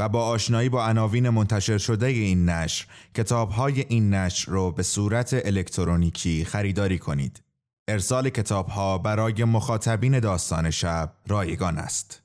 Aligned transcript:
و 0.00 0.08
با 0.08 0.24
آشنایی 0.26 0.68
با 0.68 0.86
عناوین 0.86 1.28
منتشر 1.28 1.78
شده 1.78 2.06
این 2.06 2.48
نشر 2.48 2.86
کتاب 3.14 3.50
های 3.50 3.80
این 3.80 4.14
نشر 4.14 4.50
رو 4.50 4.72
به 4.72 4.82
صورت 4.82 5.34
الکترونیکی 5.44 6.44
خریداری 6.44 6.98
کنید. 6.98 7.42
ارسال 7.88 8.28
کتاب 8.30 8.68
ها 8.68 8.98
برای 8.98 9.44
مخاطبین 9.44 10.20
داستان 10.20 10.70
شب 10.70 11.12
رایگان 11.28 11.78
است. 11.78 12.22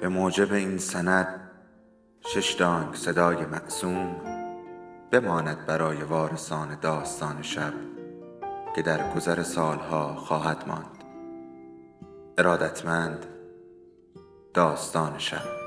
به 0.00 0.08
موجب 0.08 0.52
این 0.52 0.78
سند 0.78 1.50
شش 2.34 2.52
دانگ 2.52 2.94
صدای 2.94 3.46
معصوم 3.46 4.16
بماند 5.10 5.66
برای 5.66 6.02
وارثان 6.02 6.78
داستان 6.80 7.42
شب 7.42 7.72
که 8.76 8.82
در 8.82 9.14
گذر 9.14 9.42
سالها 9.42 10.14
خواهد 10.14 10.68
ماند. 10.68 11.04
ارادتمند 12.38 13.26
داستان 14.54 15.18
شب. 15.18 15.60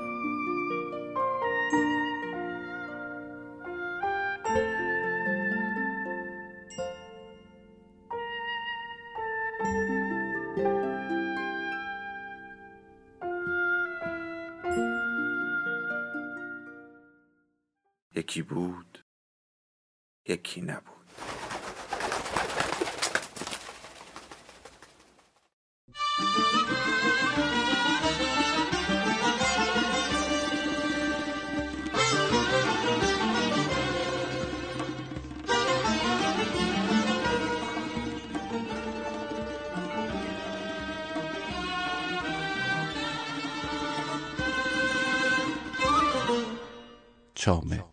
یکی 18.16 18.42
بود 18.42 19.04
یکی 20.28 20.60
نبود. 20.60 20.93
چامه 47.44 47.84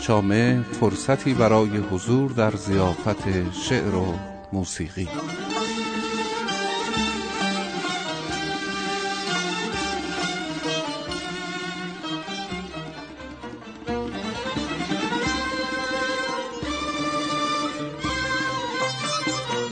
چامه 0.00 0.62
فرصتی 0.62 1.34
برای 1.34 1.76
حضور 1.76 2.30
در 2.30 2.50
زیافت 2.50 3.52
شعر 3.52 3.94
و 3.94 4.14
موسیقی. 4.52 5.08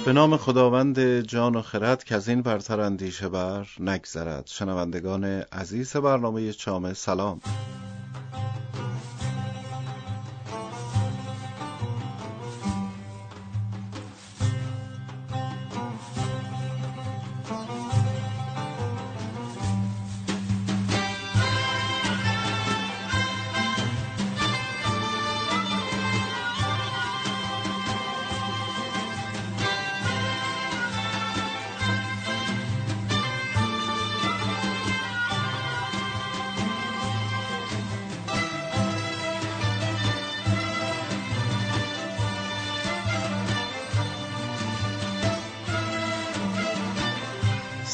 به 0.05 0.13
نام 0.13 0.37
خداوند 0.37 1.21
جان 1.21 1.57
و 1.57 1.63
خرد 1.63 2.05
که 2.05 2.15
از 2.15 2.29
این 2.29 2.43
برتر 2.43 2.81
اندیشه 2.81 3.29
بر 3.29 3.67
نگذرد. 3.81 4.47
شنوندگان 4.47 5.25
عزیز 5.25 5.97
برنامه 5.97 6.53
چامه 6.53 6.95
سلام. 6.95 7.41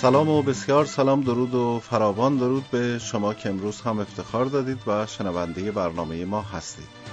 سلام 0.05 0.29
و 0.29 0.43
بسیار 0.43 0.85
سلام 0.85 1.21
درود 1.21 1.55
و 1.55 1.81
فراوان 1.81 2.37
درود 2.37 2.65
به 2.71 2.99
شما 2.99 3.35
که 3.35 3.49
امروز 3.49 3.81
هم 3.81 3.99
افتخار 3.99 4.45
دادید 4.45 4.79
و 4.87 5.07
شنونده 5.07 5.73
برنامه 5.73 6.25
ما 6.25 6.43
هستید. 6.43 7.04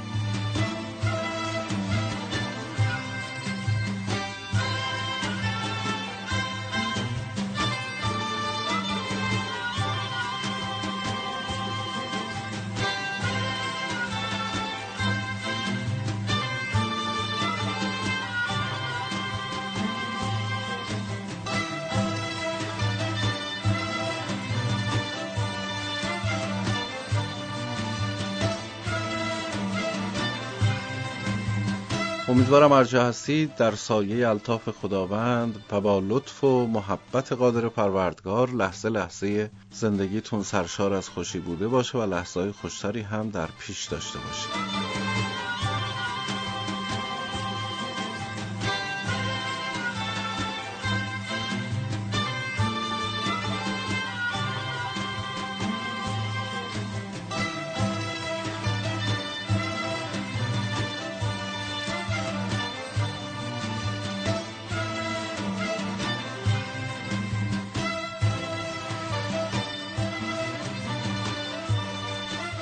امیدوارم 32.51 32.71
ارجا 32.71 33.05
هستید 33.05 33.55
در 33.55 33.75
سایه 33.75 34.29
الطاف 34.29 34.69
خداوند 34.69 35.65
و 35.71 35.81
با 35.81 35.99
لطف 35.99 36.43
و 36.43 36.67
محبت 36.67 37.31
قادر 37.31 37.69
پروردگار 37.69 38.49
لحظه 38.49 38.89
لحظه 38.89 39.49
زندگیتون 39.71 40.43
سرشار 40.43 40.93
از 40.93 41.09
خوشی 41.09 41.39
بوده 41.39 41.67
باشه 41.67 41.97
و 41.97 42.05
لحظه 42.05 42.51
خوشتری 42.51 43.01
هم 43.01 43.29
در 43.29 43.49
پیش 43.59 43.85
داشته 43.85 44.19
باشید. 44.19 45.00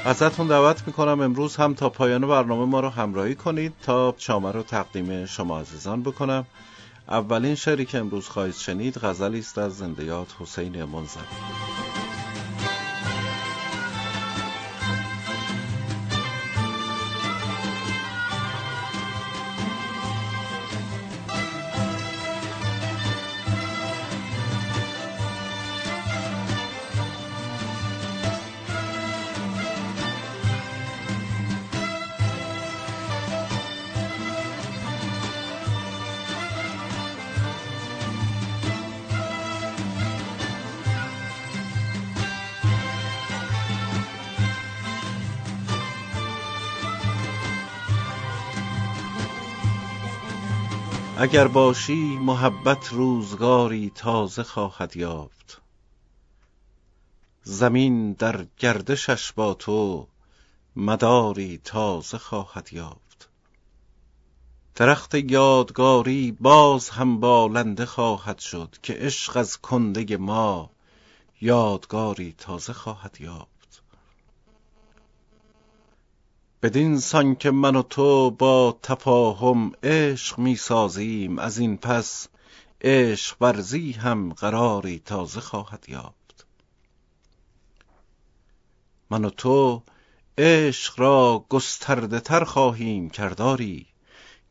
ازتون 0.09 0.47
دعوت 0.47 0.87
می‌کنم 0.87 1.21
امروز 1.21 1.55
هم 1.55 1.73
تا 1.73 1.89
پایان 1.89 2.27
برنامه 2.27 2.65
ما 2.65 2.79
رو 2.79 2.89
همراهی 2.89 3.35
کنید 3.35 3.73
تا 3.83 4.15
چامه 4.17 4.51
رو 4.51 4.63
تقدیم 4.63 5.25
شما 5.25 5.59
عزیزان 5.59 6.03
بکنم. 6.03 6.45
اولین 7.09 7.55
شعری 7.55 7.85
که 7.85 7.97
امروز 7.97 8.27
خواهید 8.27 8.55
شنید 8.55 8.97
غزلی 8.97 9.39
است 9.39 9.57
از 9.57 9.77
زندیات 9.77 10.27
حسین 10.39 10.83
منزوی 10.83 11.78
اگر 51.21 51.47
باشی 51.47 52.17
محبت 52.17 52.87
روزگاری 52.87 53.91
تازه 53.95 54.43
خواهد 54.43 54.97
یافت. 54.97 55.61
زمین 57.43 58.13
در 58.13 58.45
گردشش 58.57 59.31
با 59.31 59.53
تو 59.53 60.07
مداری 60.75 61.57
تازه 61.63 62.17
خواهد 62.17 62.69
یافت. 62.73 63.29
درخت 64.75 65.15
یادگاری 65.15 66.31
باز 66.31 66.89
هم 66.89 67.19
بالنده 67.19 67.85
خواهد 67.85 68.39
شد 68.39 68.75
که 68.83 68.93
عشق 68.93 69.37
از 69.37 69.57
کنده 69.57 70.17
ما 70.17 70.69
یادگاری 71.41 72.35
تازه 72.37 72.73
خواهد 72.73 73.17
یافت. 73.19 73.48
بدین 76.63 76.99
سان 76.99 77.35
که 77.35 77.51
من 77.51 77.75
و 77.75 77.81
تو 77.81 78.31
با 78.31 78.79
تفاهم 78.83 79.71
عشق 79.83 80.39
می 80.39 80.55
سازیم 80.55 81.39
از 81.39 81.57
این 81.57 81.77
پس 81.77 82.27
عشق 82.81 83.41
ورزی 83.41 83.91
هم 83.91 84.33
قراری 84.33 84.99
تازه 84.99 85.39
خواهد 85.39 85.85
یافت. 85.87 86.45
من 89.09 89.25
و 89.25 89.29
تو 89.29 89.83
عشق 90.37 90.99
را 90.99 91.45
گسترده 91.49 92.19
تر 92.19 92.43
خواهیم 92.43 93.09
کرداری 93.09 93.87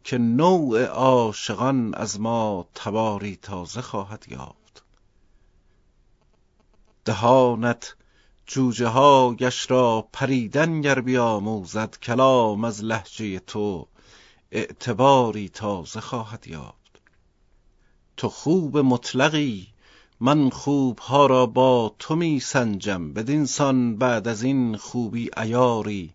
که 0.04 0.18
نوع 0.18 0.84
عاشقان 0.84 1.94
از 1.94 2.20
ما 2.20 2.68
تباری 2.74 3.36
تازه 3.36 3.82
خواهد 3.82 4.24
یافت. 4.28 4.84
دهانت 7.04 7.96
جوجه 8.50 8.86
هایش 8.86 9.70
را 9.70 10.08
پریدن 10.12 10.80
گر 10.80 11.00
بیاموزد 11.00 11.96
کلام 12.02 12.64
از 12.64 12.84
لهجه 12.84 13.38
تو 13.38 13.86
اعتباری 14.52 15.48
تازه 15.48 16.00
خواهد 16.00 16.46
یافت. 16.46 17.00
تو 18.16 18.28
خوب 18.28 18.78
مطلقی 18.78 19.68
من 20.20 20.50
خوبها 20.50 21.26
را 21.26 21.46
با 21.46 21.94
تو 21.98 22.16
می 22.16 22.40
سنجم 22.40 23.12
بدین 23.12 23.46
سان 23.46 23.96
بعد 23.96 24.28
از 24.28 24.42
این 24.42 24.76
خوبی 24.76 25.30
عیاری 25.36 26.14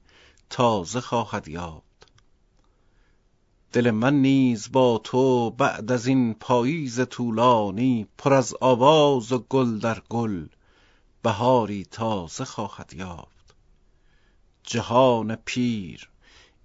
تازه 0.50 1.02
خواهد 1.02 1.48
یافت. 1.48 2.08
دل 3.74 3.92
من 3.92 4.22
نیز 4.22 4.72
با 4.72 5.02
تو 5.04 5.52
بعد 5.52 5.92
از 5.92 6.08
این 6.08 6.34
پاییز 6.34 7.02
طولانی 7.10 8.08
پر 8.18 8.34
از 8.34 8.56
آواز 8.62 9.32
و 9.32 9.40
گل 9.50 9.80
در 9.80 10.02
گل 10.10 10.46
بهاری 11.24 11.86
تازه 11.86 12.46
خواهد 12.46 12.94
یافت. 12.94 13.56
جهان 14.64 15.36
پیر 15.36 16.10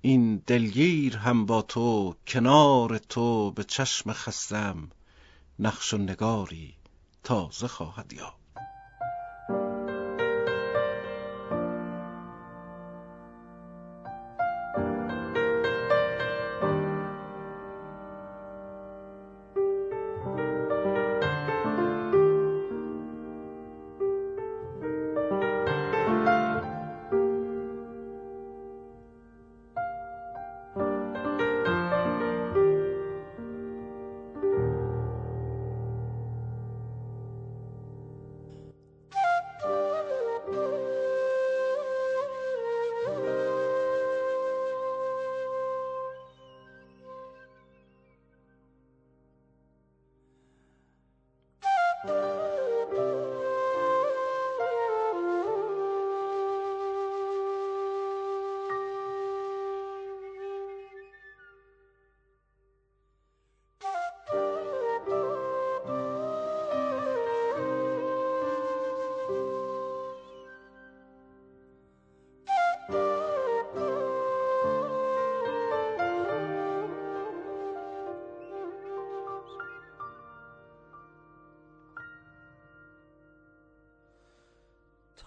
این 0.00 0.37
دلگیر 0.37 1.16
هم 1.16 1.46
با 1.46 1.62
تو 1.62 2.14
کنار 2.26 2.99
تو 2.99 3.50
به 3.50 3.64
چشم 3.64 4.12
خستم. 4.12 4.90
نقش 5.58 5.94
و 5.94 5.99
نگاری 5.99 6.75
تازه 7.25 7.69
خواهد 7.69 8.12
یافت. 8.12 8.38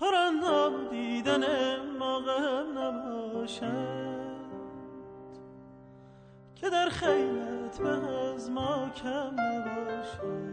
تو 0.01 0.11
را 0.11 0.29
نادیدن 0.29 1.43
موقعم 1.99 2.77
نباشد. 2.77 4.41
که 6.55 6.69
در 6.69 6.89
خیلت 6.89 7.81
به 7.81 7.89
از 7.89 8.49
ما 8.49 8.89
کم 8.89 9.35
نباشد. 9.39 10.51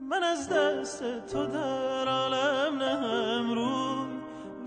من 0.00 0.22
از 0.22 0.48
دست 0.48 1.26
تو 1.26 1.46
در 1.46 2.08
عالم 2.08 2.78
نهم 2.78 3.54
روی 3.54 4.20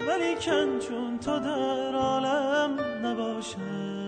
ولی 0.08 0.36
کن 0.36 0.80
چون 0.80 1.20
تو 1.20 1.40
در 1.40 1.96
عالم 1.96 2.80
نباشد. 3.06 4.03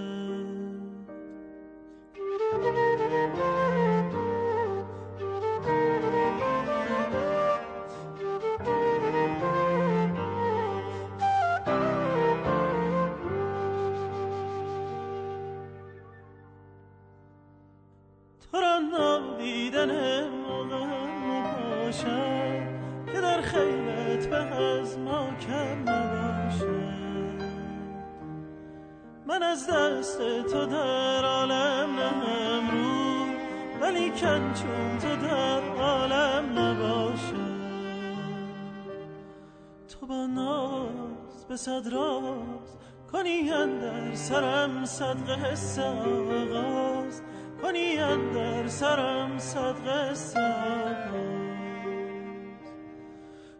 ناز 40.46 41.46
به 41.50 41.58
صد 41.58 41.88
راز 41.94 42.78
کنی 43.12 43.52
اندر 43.52 44.16
سرم 44.16 44.86
صدق 44.86 45.30
حس 45.30 45.80
آغاز. 45.80 47.22
کنی 47.62 47.98
اندر 47.98 48.68
سرم 48.68 49.38
صدق 49.38 49.88
حس 49.88 50.38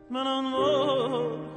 من 0.10 0.28
آن 0.28 0.46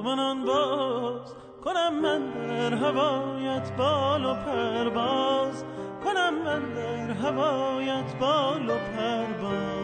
من 0.04 0.18
آن 0.18 0.44
باز. 0.44 1.35
کنم 1.64 2.00
من 2.02 2.30
در 2.30 2.75
هوایت 2.75 3.76
بال 3.76 4.25
و 4.25 4.35
پرواز. 4.35 5.64
کنم 6.04 6.35
من 6.44 6.75
در 6.75 7.11
هوایت 7.11 8.18
بال 8.20 8.70
و 8.70 8.78
پرواز. 8.97 9.77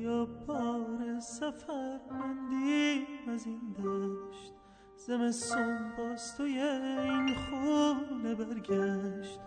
بیا 0.00 0.24
بار 0.46 1.20
سفر 1.20 2.00
مندیم 2.10 3.28
از 3.34 3.46
این 3.46 3.60
دشت. 3.78 4.52
زمستون 4.96 5.78
باز 5.98 6.36
توی 6.36 6.60
این 6.60 7.34
خونه 7.34 8.34
برگشت. 8.34 9.38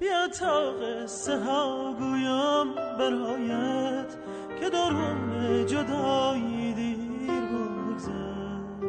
بیا 0.00 0.28
تا 0.28 0.70
قصه 0.72 1.38
ها 1.38 1.94
گویم 1.98 2.74
برایت 2.74 4.16
که 4.60 4.70
درون 4.70 5.66
جدایی 5.66 6.72
دیر 6.72 7.40
بگذشت. 7.40 8.84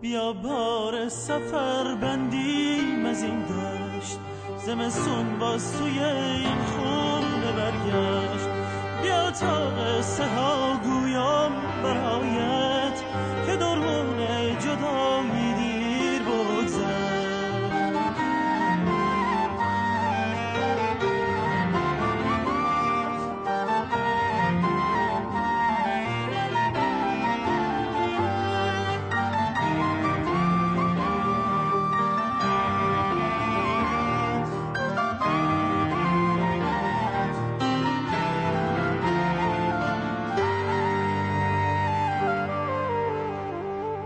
بیا 0.00 0.32
بار 0.32 1.08
سفر 1.08 1.94
بندیم 1.94 3.06
از 3.06 3.22
این 3.22 3.42
دشت. 3.42 4.18
زمستون 4.66 5.38
باز 5.38 5.78
توی 5.78 5.98
این 6.04 6.58
خونه 6.64 7.52
برگشت. 7.56 8.47
تا 9.40 9.70
قصه 9.70 10.26
ها 10.26 10.80
گویم 10.84 11.52
برایت 11.82 12.77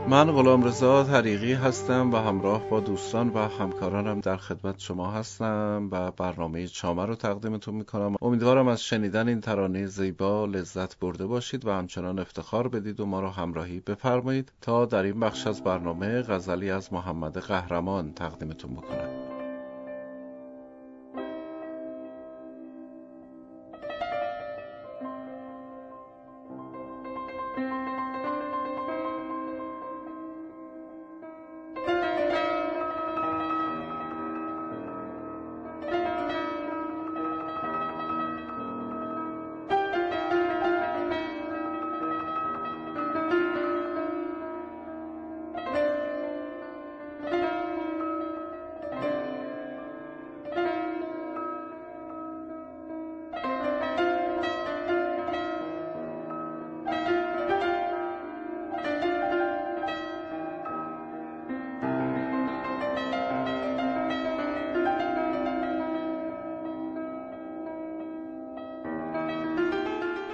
من 0.08 0.32
غلام 0.32 0.64
رضا 0.64 1.04
طریقی 1.04 1.52
هستم 1.52 2.12
و 2.12 2.16
همراه 2.16 2.68
با 2.68 2.80
دوستان 2.80 3.28
و 3.28 3.38
همکارانم 3.38 4.20
در 4.20 4.36
خدمت 4.36 4.78
شما 4.78 5.10
هستم 5.10 5.88
و 5.92 6.10
برنامه 6.10 6.66
چامه 6.66 7.06
رو 7.06 7.14
تقدیمتون 7.14 7.74
می‌کنم. 7.74 8.14
امیدوارم 8.22 8.68
از 8.68 8.82
شنیدن 8.82 9.28
این 9.28 9.40
ترانه 9.40 9.86
زیبا 9.86 10.44
لذت 10.44 10.98
برده 10.98 11.26
باشید 11.26 11.66
و 11.66 11.70
همچنان 11.70 12.18
افتخار 12.18 12.68
بدید 12.68 13.00
و 13.00 13.06
ما 13.06 13.20
رو 13.20 13.28
همراهی 13.28 13.80
بفرمایید 13.80 14.52
تا 14.60 14.84
در 14.84 15.02
این 15.02 15.20
بخش 15.20 15.46
از 15.46 15.64
برنامه 15.64 16.22
غزلی 16.22 16.70
از 16.70 16.92
محمد 16.92 17.38
قهرمان 17.38 18.12
تقدیمتون 18.12 18.74
بکنم. 18.74 19.21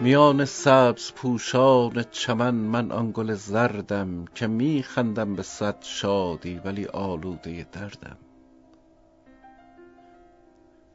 میان 0.00 0.44
سبز 0.44 1.12
پوشان 1.12 2.02
چمن 2.10 2.54
من 2.54 2.92
آن 2.92 3.10
گل 3.14 3.34
زردم 3.34 4.24
که 4.34 4.46
می 4.46 4.82
خندم 4.82 5.34
به 5.34 5.42
صد 5.42 5.76
شادی 5.82 6.60
ولی 6.64 6.86
آلوده 6.86 7.66
دردم. 7.72 8.16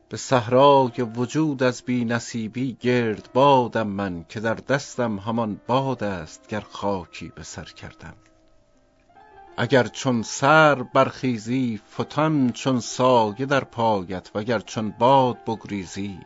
به 0.10 0.18
صحرای 0.18 1.02
وجود 1.16 1.64
از 1.64 1.82
بی 1.82 2.06
نصیبی 2.06 2.78
گرد 2.80 3.30
بادم 3.34 3.88
من 3.88 4.26
که 4.30 4.40
در 4.40 4.54
دستم 4.54 5.18
همان 5.18 5.62
باد 5.68 6.04
است 6.04 6.48
گر 6.48 6.64
خاکی 6.72 7.32
به 7.36 7.44
سر 7.44 7.66
کردم. 7.66 8.16
اگر 9.58 9.88
چون 9.88 10.22
سر 10.22 10.84
برخیزی 10.84 11.82
فتان 11.94 12.52
چون 12.52 12.80
سایه 12.80 13.46
در 13.46 13.64
پایت 13.64 14.32
وگر 14.36 14.60
چون 14.60 14.94
باد 15.00 15.38
بگریزی 15.48 16.20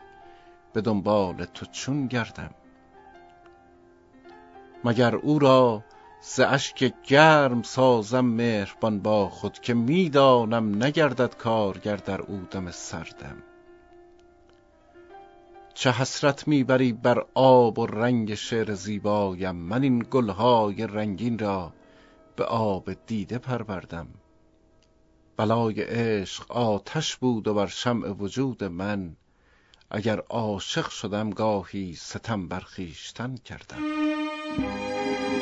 به 0.72 0.80
دنبال 0.80 1.44
تو 1.44 1.66
چون 1.66 2.06
گردم. 2.06 2.50
مگر 4.84 5.16
او 5.16 5.38
را 5.38 5.84
ز 6.20 6.40
اشک 6.40 6.92
گرم 7.06 7.62
سازم 7.62 8.24
مهربان 8.24 9.00
با 9.00 9.28
خود 9.28 9.58
که 9.58 9.74
می 9.74 10.08
دانم 10.08 10.84
نگردد 10.84 11.36
کارگر 11.36 11.96
در 11.96 12.20
او 12.20 12.46
دم 12.50 12.70
سردم. 12.70 13.42
چه 15.74 15.90
حسرت 15.90 16.48
می 16.48 16.64
بری 16.64 16.92
بر 16.92 17.26
آب 17.34 17.78
و 17.78 17.86
رنگ 17.86 18.34
شعر 18.34 18.74
زیبایم؟ 18.74 19.56
من 19.56 19.82
این 19.82 20.06
گلهای 20.10 20.86
رنگین 20.86 21.38
را 21.38 21.72
به 22.36 22.44
آب 22.44 22.92
دیده 23.06 23.38
پروردم. 23.38 24.08
بلای 25.36 25.82
عشق 25.82 26.52
آتش 26.52 27.16
بود 27.16 27.48
و 27.48 27.54
بر 27.54 27.66
شمع 27.66 28.08
وجود 28.08 28.64
من. 28.64 29.16
اگر 29.90 30.18
عاشق 30.18 30.88
شدم 30.88 31.30
گاهی 31.30 31.94
ستم 31.94 32.48
بر 32.48 32.60
خویشتن 32.60 33.36
کردم. 33.36 34.17
Música 34.56 35.37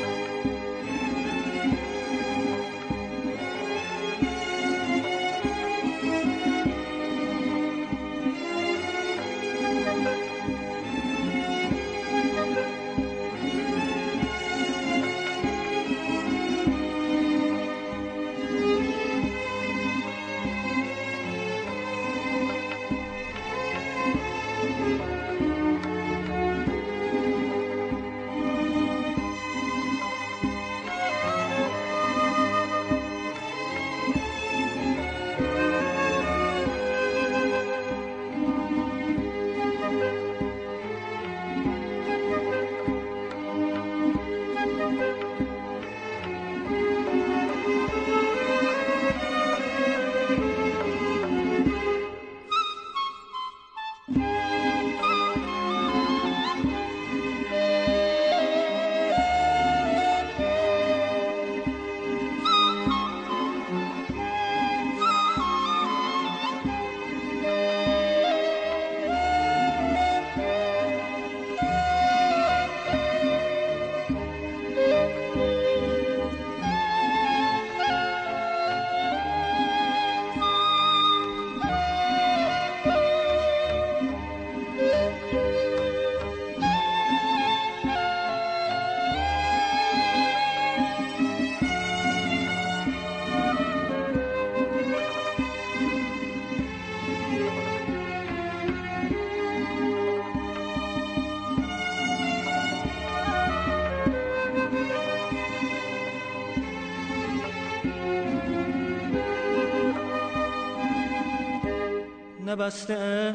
نبسته 112.57 113.33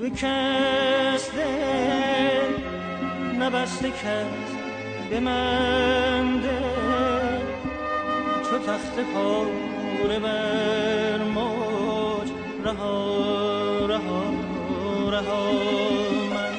بکسته 0.00 1.46
نبسته 3.38 3.90
کس 3.90 4.50
به 5.10 5.20
من 5.20 6.42
چو 8.50 8.58
تخت 8.58 8.98
پاره 9.14 10.18
بر 10.18 11.18
موج 11.24 12.28
رها 12.64 13.86
رها 13.86 14.22
رها 15.10 15.52
من. 16.30 16.54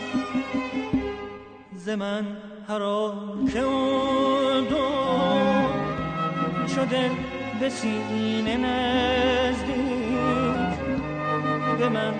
ز 1.77 1.89
من 1.89 2.25
حرام 2.67 3.47
که 3.53 3.59
اون 3.59 4.63
دو 4.63 4.85
شده 6.75 7.11
به 7.59 7.69
سینه 7.69 8.57
نزدیک 8.57 9.64
به 11.79 11.89
من 11.89 12.13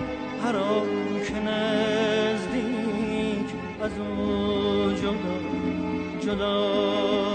حرام 0.44 0.88
که 1.28 1.40
نزدیک 1.40 2.66
از 3.82 3.92
اون 4.00 4.96
جدا 4.96 5.36
جدا 6.22 7.35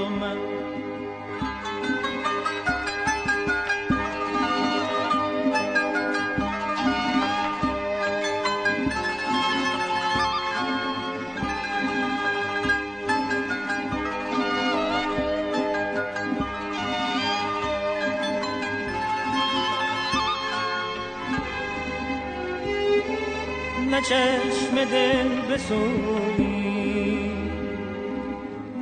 چشم 24.09 24.85
دل 24.85 25.41
بسوی 25.41 27.31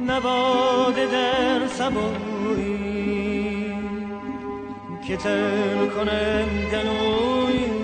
نباده 0.07 1.07
در 1.07 1.67
سبوی 1.67 2.79
که 5.09 5.17
تل 5.17 5.87
کنم 5.87 6.49
گلوی 6.73 7.78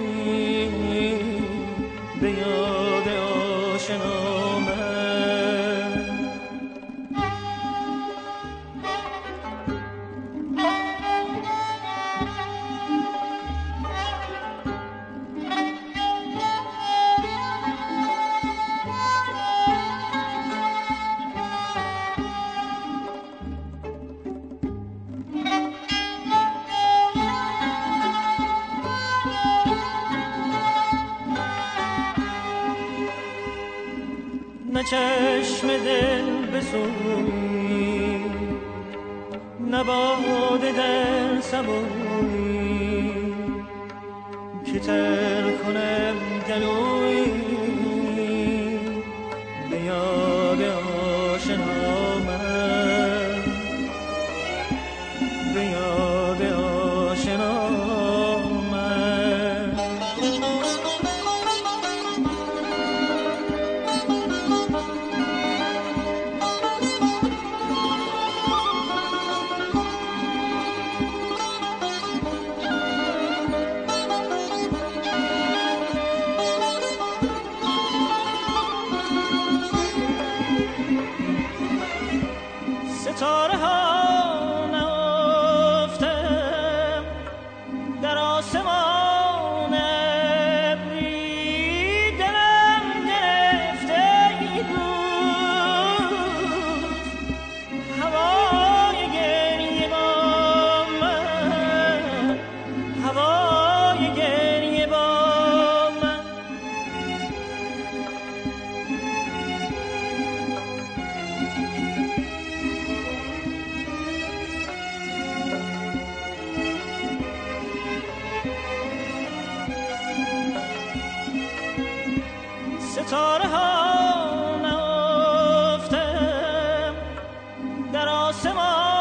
در 128.04 128.10
آسمان 128.10 128.93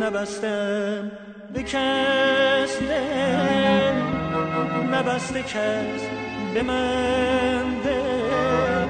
نبستم 0.00 1.10
به 1.54 1.62
کس 1.62 2.78
دل 2.78 3.94
نبسته 4.92 5.42
کس 5.42 6.02
به 6.54 6.62
من 6.62 7.64
دل 7.84 8.86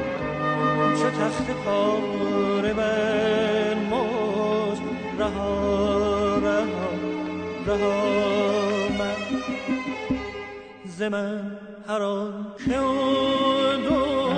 چه 0.99 1.11
تخت 1.11 1.51
پاره 1.65 2.73
بر 2.75 3.75
موج 3.75 4.79
رها 5.19 6.39
رها 6.39 6.65
رها 7.67 8.89
من. 8.99 9.17
ز 10.87 11.03
من 11.03 11.59
هر 11.89 11.99
که 12.67 12.79
دو 13.89 14.31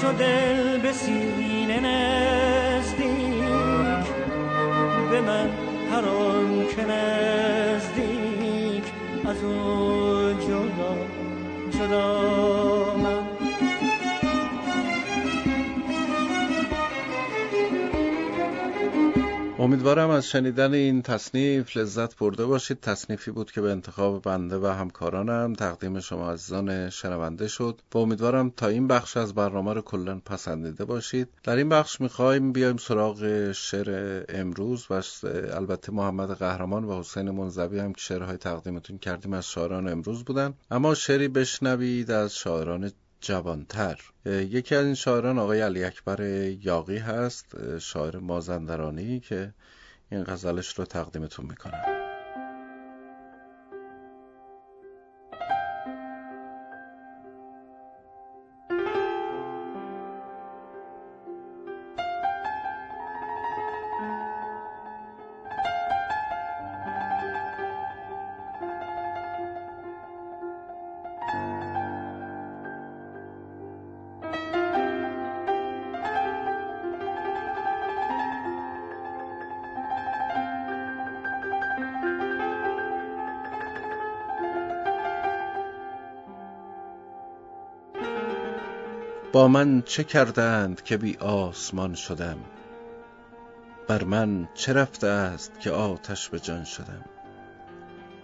چو 0.00 0.12
دل 0.18 0.78
به 0.78 0.92
سینه 0.92 1.80
به 5.10 5.20
من 5.20 5.50
هر 5.92 6.04
آن 6.08 6.66
که 6.76 6.84
نزدیک 6.84 8.84
از 9.26 9.44
او 9.44 10.32
جدا 10.32 10.96
جدا 11.70 12.79
امیدوارم 19.60 20.10
از 20.10 20.28
شنیدن 20.28 20.74
این 20.74 21.02
تصنیف 21.02 21.76
لذت 21.76 22.16
برده 22.16 22.46
باشید. 22.46 22.80
تصنیفی 22.80 23.30
بود 23.30 23.52
که 23.52 23.60
به 23.60 23.70
انتخاب 23.70 24.22
بنده 24.22 24.58
و 24.58 24.66
همکارانم 24.66 25.52
تقدیم 25.52 26.00
شما 26.00 26.32
عزیزان 26.32 26.90
شنونده 26.90 27.48
شد 27.48 27.80
و 27.94 27.98
امیدوارم 27.98 28.50
تا 28.50 28.66
این 28.66 28.88
بخش 28.88 29.16
از 29.16 29.34
برنامه 29.34 29.74
رو 29.74 29.82
کلا 29.82 30.20
پسندیده 30.24 30.84
باشید. 30.84 31.28
در 31.44 31.56
این 31.56 31.68
بخش 31.68 32.00
می‌خوایم 32.00 32.52
بیایم 32.52 32.76
سراغ 32.76 33.52
شعر 33.52 34.22
امروز 34.28 34.86
و 34.90 35.02
البته 35.54 35.92
محمد 35.92 36.30
قهرمان 36.30 36.84
و 36.84 37.00
حسین 37.00 37.30
منزوی 37.30 37.78
هم 37.78 37.92
که 37.92 38.00
شعرهای 38.00 38.36
تقدیمتون 38.36 38.98
کردیم 38.98 39.32
از 39.32 39.46
شاعران 39.46 39.88
امروز 39.88 40.24
بودن. 40.24 40.54
اما 40.70 40.94
شعری 40.94 41.28
بشنوید 41.28 42.10
از 42.10 42.34
شاعران 42.34 42.90
جوانتر. 43.20 44.00
یکی 44.26 44.74
از 44.74 44.84
این 44.84 44.94
شاعران 44.94 45.38
آقای 45.38 45.60
علی 45.60 45.84
اکبر 45.84 46.20
یاقی 46.62 46.98
هست 46.98 47.78
شاعر 47.78 48.16
مازندرانی 48.16 49.20
که 49.20 49.54
این 50.10 50.24
غزلش 50.24 50.78
رو 50.78 50.84
تقدیمتون 50.84 51.46
می‌کنم. 51.46 51.99
من 89.50 89.82
چه 89.82 90.04
کردند 90.04 90.82
که 90.82 90.96
بی 90.96 91.16
آسمان 91.16 91.94
شدم؟ 91.94 92.38
بر 93.88 94.04
من 94.04 94.48
چه 94.54 94.72
رفته 94.72 95.06
است 95.06 95.60
که 95.60 95.70
آتش 95.70 96.28
به 96.28 96.40
جان 96.40 96.64
شدم؟ 96.64 97.04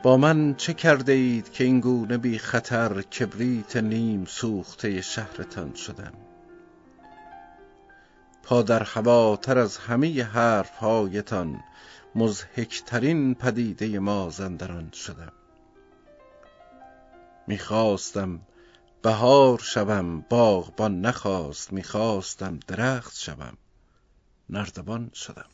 با 0.02 0.16
من 0.16 0.54
چه 0.54 0.74
کرده 0.74 1.12
اید 1.12 1.52
که 1.52 1.64
این 1.64 1.80
گونه 1.80 2.18
بی 2.18 2.38
خطر 2.38 3.02
کبریت 3.02 3.76
نیم 3.76 4.24
سوخته 4.24 5.00
شهرتان 5.00 5.74
شدم؟ 5.74 6.12
پا 8.42 8.62
در 8.62 8.82
هواتر 8.82 9.58
از 9.58 9.76
همه 9.76 10.24
حرف 10.24 10.76
هایتان 10.76 11.60
مزهکترین 12.14 13.34
پدیده 13.34 13.98
مازندران 13.98 14.90
شدم. 14.92 15.32
می‌خواستم 17.46 18.40
بهار 19.06 19.58
شوم 19.58 20.20
باغبان 20.20 21.00
نخواست 21.00 21.72
می‌خواستم 21.72 22.58
درخت 22.66 23.18
شوم. 23.18 23.56
نردبان 24.50 25.10
شدم. 25.14 25.46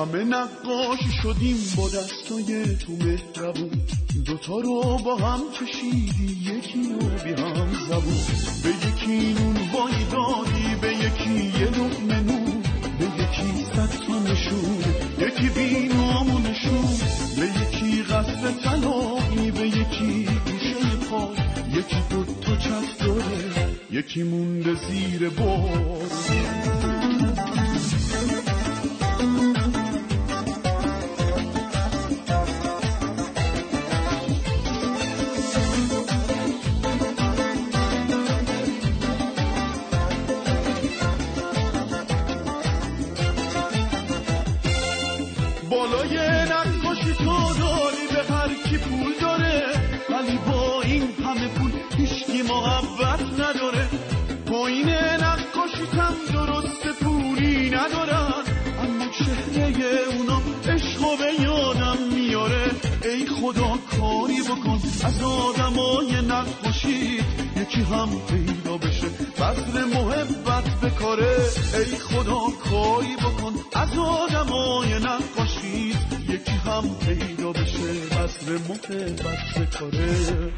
همه 0.00 0.24
نقاشی 0.24 1.12
شدیم 1.22 1.56
با 1.76 1.88
دستای 1.88 2.76
تو 2.76 2.92
مهربون. 2.92 3.70
دوتا 4.26 4.60
رو 4.60 4.98
با 5.04 5.16
هم 5.16 5.40
کشیدی 5.60 6.52
یکی 6.54 6.82
رو 6.92 7.08
بی 7.24 7.42
هم 7.42 7.68
زبون. 7.88 8.20
به 8.62 8.68
یکی 8.68 9.34
نون 9.34 9.56
وای 9.72 10.04
دادی 10.12 10.74
به 10.80 10.94
یکی 10.94 11.60
یه 11.60 11.66
لقمه 11.66 12.20
نون 12.20 12.62
به 12.98 13.04
یکی 13.04 13.64
صد 13.74 14.06
تا 14.06 14.18
نشون 14.32 14.84
یکی 15.18 15.48
بی 15.48 15.88
نشون. 16.48 16.98
به 17.36 17.46
یکی 17.46 18.02
قصد 18.02 18.60
طلاقی 18.64 19.50
به 19.50 19.66
یکی 19.66 20.24
گوشه 20.24 20.96
پا 21.10 21.28
یکی 21.72 21.96
دوتا 22.10 22.56
چت 22.56 22.98
داره 22.98 23.68
یکی 23.90 24.22
مونده 24.22 24.74
زیر 24.74 25.28
بار 25.28 26.09
محبت 52.90 53.40
نداره. 53.40 53.88
پایین 54.46 54.88
نقاشی 54.88 55.86
درست 56.32 57.02
پولی 57.02 57.70
ندارن 57.70 58.44
اما 58.82 59.06
چهره 59.18 59.74
اونا 60.16 60.42
عشق 60.68 61.00
به 61.18 61.42
یادم 61.42 61.96
میاره. 62.14 62.70
ای 63.04 63.26
خدا 63.26 63.78
کاری 63.98 64.42
بکن. 64.42 64.80
از 65.04 65.22
آدمای 65.22 66.20
نقاشی 66.28 67.20
یکی 67.56 67.80
هم 67.80 68.08
پیدا 68.30 68.76
بشه. 68.78 69.08
بذر 69.08 69.84
محبت 69.84 70.80
بکاره 70.80 71.36
ای 71.74 71.84
خدا 71.84 72.40
کاری 72.70 73.16
بکن. 73.16 73.54
از 73.72 73.98
آدمای 73.98 74.94
نقاشی 74.94 75.94
یکی 76.28 76.52
هم 76.66 76.96
پیدا 77.06 77.52
بشه. 77.52 77.92
بذر 78.10 78.58
محبت 78.68 79.58
بکاره 79.58 80.50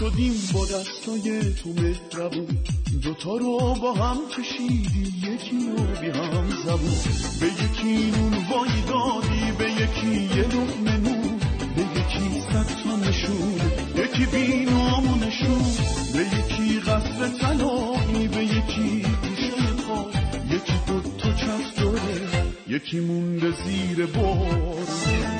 شدیم 0.00 0.34
با 0.54 0.64
دستای 0.64 1.54
تو 1.54 1.68
مهربون. 1.68 2.58
دوتا 3.02 3.36
رو 3.36 3.74
با 3.82 3.92
هم 3.92 4.16
کشیدی 4.36 5.12
یکی 5.32 5.70
رو 5.76 5.84
بی 6.00 6.10
هم 6.10 6.50
زبون. 6.64 6.98
به 7.40 7.46
یکی 7.46 8.10
نون 8.10 8.34
وای 8.50 8.70
دادی 8.88 9.52
به 9.58 9.70
یکی 9.72 10.36
یه 10.36 10.42
لقمه 10.42 10.96
نون 10.96 11.40
به 11.76 11.82
یکی 11.82 12.40
صد 12.40 12.66
تا 12.82 12.96
نشون 12.96 13.60
یکی 13.96 14.22
یکی 14.22 14.26
بینامونشون 14.26 15.64
به 16.12 16.20
یکی 16.20 16.80
قصر 16.80 17.28
تلایی 17.40 18.28
به 18.28 18.44
یکی 18.44 19.02
گوشه 19.22 19.82
خواب 19.86 20.10
یکی 20.50 20.74
دوتا 20.86 21.32
چت 21.32 21.80
داره 21.82 22.44
یکی 22.68 23.00
مونده 23.00 23.50
زیر 23.64 24.06
بار. 24.06 25.39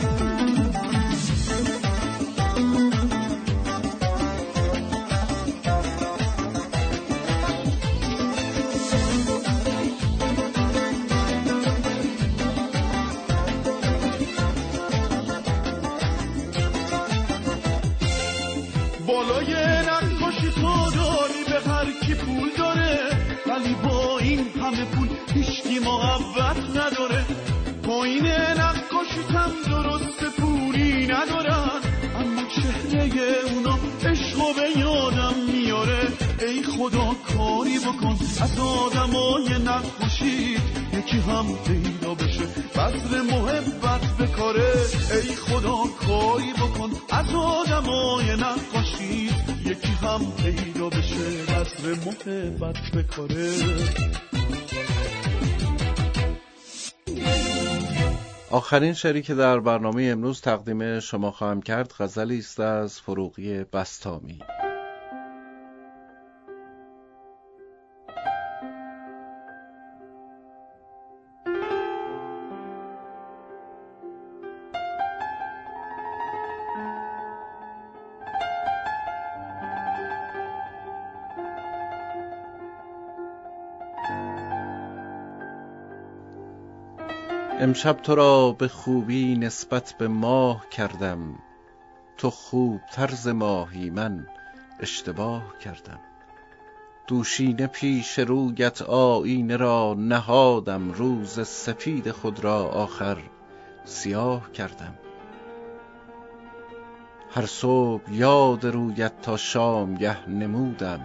همه 24.71 24.85
پول 24.85 25.09
هیچکی 25.35 25.79
محبت 25.79 26.57
نداره. 26.71 27.25
پایین 27.83 28.27
نقاشی 28.27 29.21
هم 29.35 29.51
درست 29.71 30.25
پولی 30.41 31.07
ندارن 31.07 31.81
اما 32.17 32.43
چهره 32.43 33.33
اونا 33.55 33.79
عشق 34.05 34.39
به 34.57 34.81
یادم 34.81 35.35
میاره. 35.53 36.09
ای 36.41 36.63
خدا 36.63 37.17
کاری 37.37 37.79
بکن 37.79 38.19
از 38.43 38.59
آدمای 38.59 39.49
نقاشی. 39.65 40.57
یکی 40.99 41.19
هم 41.19 41.47
پیدا 41.67 42.15
بشه 42.15 42.45
بذر 42.75 43.23
محبت 43.23 44.17
بکاره 44.21 44.73
ای 45.13 45.37
خدا 45.37 45.85
کاری 46.07 46.53
بکن 46.53 46.91
از 47.11 47.35
آدمای 47.35 48.37
نقاشی. 48.37 49.31
یکی 49.65 49.93
هم 50.03 50.33
پیدا 50.43 50.89
بشه 50.89 51.45
بذر 51.49 51.95
محبت 51.95 52.91
بکاره 52.91 53.51
آخرین 58.53 58.93
شعری 58.93 59.23
که 59.23 59.35
در 59.35 59.61
برنامه 59.61 60.03
امروز 60.03 60.41
تقدیم 60.41 61.01
شما 61.01 61.31
خواهم 61.31 61.63
کرد 61.63 61.95
غزلی 61.99 62.39
است 62.39 62.61
از 62.61 63.01
فروغی 63.01 63.65
بستامی. 63.65 64.39
امشب 87.63 87.97
تو 87.97 88.15
را 88.15 88.53
به 88.53 88.69
خوبی 88.69 89.37
نسبت 89.37 89.95
به 89.99 90.09
ماه 90.09 90.69
کردم. 90.69 91.39
تو 92.17 92.31
خوب 92.31 92.81
طرز 92.93 93.29
ماهی 93.29 93.91
من 93.91 94.27
اشتباه 94.81 95.59
کردم. 95.59 95.99
دوشینه 97.07 97.67
پیش 97.67 98.19
رویت 98.19 98.83
آینه 98.83 99.57
را 99.57 99.95
نهادم. 99.99 100.91
روز 100.91 101.49
سپید 101.49 102.11
خود 102.11 102.45
را 102.45 102.65
آخر 102.65 103.19
سیاه 103.85 104.53
کردم. 104.53 104.95
هر 107.31 107.47
صبح 107.47 108.13
یاد 108.13 108.67
رویت 108.67 109.23
تا 109.23 109.37
شامگه 109.37 110.29
نمودم. 110.29 111.01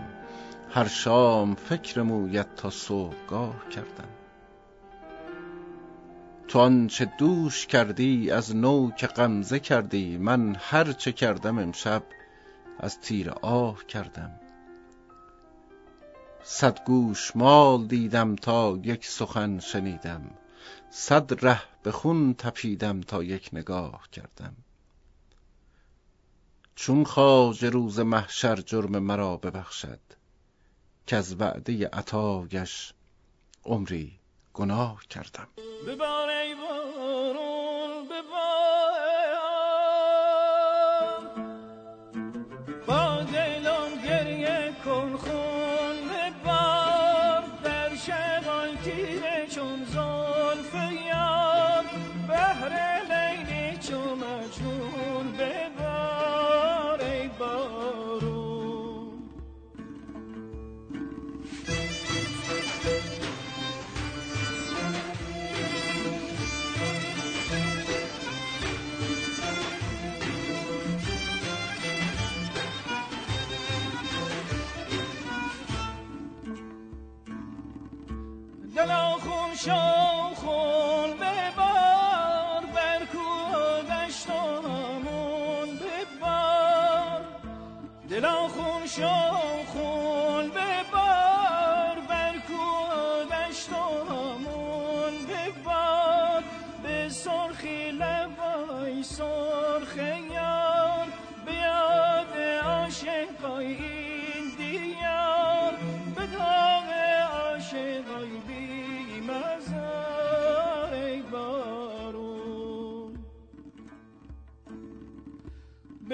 هر 0.69 0.87
شام 0.87 1.55
فکر 1.55 2.01
مویت 2.01 2.55
تا 2.55 2.69
صبحگاه 2.69 3.69
کردم. 3.69 4.24
تو 6.55 6.61
آنچه 6.61 7.05
دوش 7.05 7.67
کردی 7.67 8.31
از 8.31 8.55
نو 8.55 8.91
که 8.91 9.07
غمزه 9.07 9.59
کردی. 9.59 10.17
من 10.17 10.55
هر 10.59 10.91
چه 10.91 11.11
کردم 11.11 11.59
امشب 11.59 12.03
از 12.79 12.99
تیر 12.99 13.29
آه 13.29 13.85
کردم. 13.85 14.39
صد 16.43 16.85
گوش 16.85 17.35
مال 17.35 17.87
دیدم 17.87 18.35
تا 18.35 18.79
یک 18.83 19.05
سخن 19.05 19.59
شنیدم. 19.59 20.31
صد 20.89 21.45
ره 21.45 21.61
به 21.83 21.91
خون 21.91 22.33
تپیدم 22.33 23.01
تا 23.01 23.23
یک 23.23 23.49
نگاه 23.53 24.07
کردم. 24.11 24.55
چون 26.75 27.03
خواجه 27.03 27.69
روز 27.69 27.99
محشر 27.99 28.55
جرم 28.55 28.99
مرا 28.99 29.37
ببخشد 29.37 29.99
از 31.07 31.41
وعده 31.41 31.87
عطایش 31.87 32.93
عمری 33.65 34.19
گناه 34.55 35.01
کردم. 35.09 35.47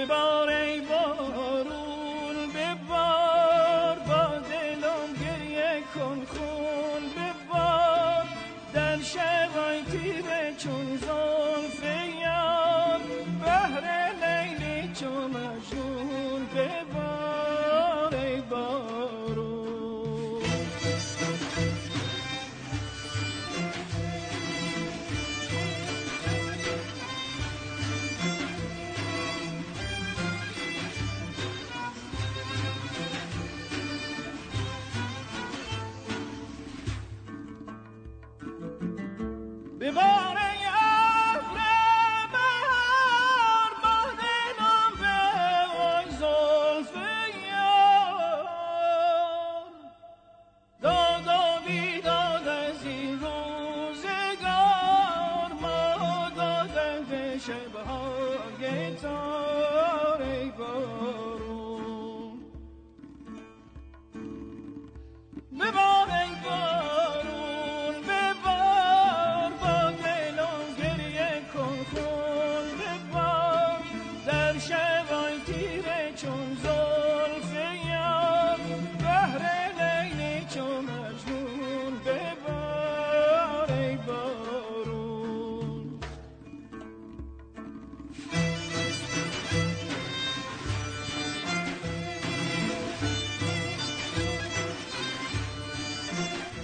ببار 0.01 0.49
ای 0.49 0.79
بارون 0.81 2.35
ببار 2.55 3.99
با 4.07 4.37
دلم 4.49 5.13
گریه 5.21 5.83
کن 5.95 6.25
خون 6.25 7.03
ببار. 7.17 8.25
در 8.73 9.01
شبای 9.01 9.83
تیره 9.91 10.55
چون 10.57 10.90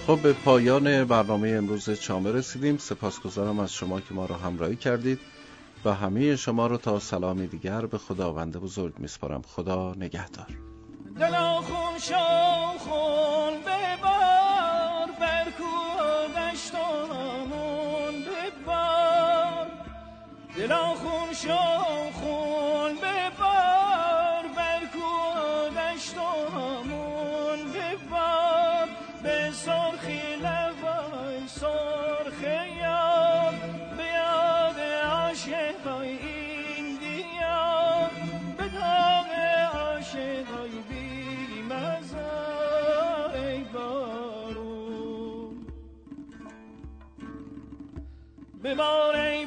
خب 0.08 0.22
به 0.22 0.32
پایان 0.32 1.04
برنامه 1.04 1.48
امروز 1.48 1.90
چامه 1.90 2.32
رسیدیم. 2.32 2.76
سپاسگزارم 2.78 3.58
از 3.58 3.72
شما 3.72 4.00
که 4.00 4.14
ما 4.14 4.26
را 4.26 4.36
همراهی 4.36 4.76
کردید 4.76 5.20
و 5.84 5.94
همه 5.94 6.36
شما 6.36 6.66
رو 6.66 6.76
تا 6.76 6.98
سلامی 6.98 7.46
دیگر 7.46 7.86
به 7.86 7.98
خداوند 7.98 8.56
بزرگ 8.56 8.98
میسپارم. 8.98 9.42
خدا 9.42 9.94
نگهدار. 9.94 10.46
ببار 48.68 49.16
ای 49.16 49.46